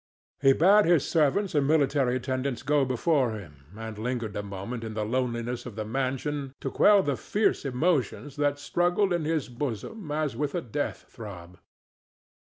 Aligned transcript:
He 0.41 0.53
bade 0.53 0.85
his 0.85 1.07
servants 1.07 1.53
and 1.53 1.67
military 1.67 2.15
attendants 2.15 2.63
go 2.63 2.85
before 2.85 3.33
him, 3.33 3.65
and 3.77 3.99
lingered 3.99 4.35
a 4.35 4.41
moment 4.41 4.83
in 4.83 4.95
the 4.95 5.05
loneliness 5.05 5.67
of 5.67 5.75
the 5.75 5.85
mansion 5.85 6.55
to 6.61 6.71
quell 6.71 7.03
the 7.03 7.15
fierce 7.15 7.65
emotions 7.65 8.35
that 8.37 8.57
struggled 8.57 9.13
in 9.13 9.25
his 9.25 9.47
bosom 9.47 10.09
as 10.11 10.35
with 10.35 10.55
a 10.55 10.61
death 10.61 11.05
throb. 11.07 11.59